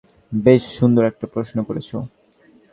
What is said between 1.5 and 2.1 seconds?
করেছ।